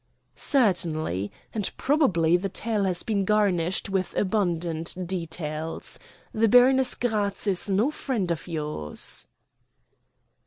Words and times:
"Certainly. 0.35 1.31
And 1.53 1.69
probably 1.77 2.35
the 2.35 2.49
tale 2.49 2.85
has 2.85 3.03
been 3.03 3.23
garnished 3.23 3.87
with 3.87 4.17
abundant 4.17 4.95
details. 5.05 5.99
The 6.33 6.47
Baroness 6.47 6.95
Gratz 6.95 7.45
is 7.45 7.69
no 7.69 7.91
friend 7.91 8.31
of 8.31 8.47
yours." 8.47 9.27